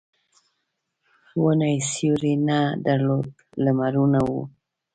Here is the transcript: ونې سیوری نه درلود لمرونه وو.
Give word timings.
ونې 1.43 1.73
سیوری 1.91 2.33
نه 2.47 2.59
درلود 2.85 3.27
لمرونه 3.63 4.19
وو. 4.29 4.41